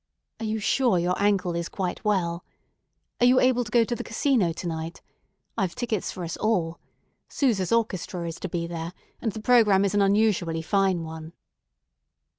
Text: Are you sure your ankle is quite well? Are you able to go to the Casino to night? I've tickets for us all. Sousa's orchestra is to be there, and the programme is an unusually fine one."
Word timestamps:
Are 0.39 0.45
you 0.47 0.57
sure 0.57 0.97
your 0.97 1.13
ankle 1.21 1.55
is 1.55 1.69
quite 1.69 2.03
well? 2.03 2.43
Are 3.19 3.25
you 3.27 3.39
able 3.39 3.63
to 3.63 3.69
go 3.71 3.83
to 3.83 3.95
the 3.95 4.03
Casino 4.03 4.51
to 4.51 4.67
night? 4.67 4.99
I've 5.55 5.75
tickets 5.75 6.11
for 6.11 6.23
us 6.23 6.35
all. 6.37 6.79
Sousa's 7.29 7.71
orchestra 7.71 8.27
is 8.27 8.39
to 8.39 8.49
be 8.49 8.65
there, 8.65 8.93
and 9.21 9.31
the 9.31 9.39
programme 9.39 9.85
is 9.85 9.93
an 9.93 10.01
unusually 10.01 10.63
fine 10.63 11.03
one." 11.03 11.33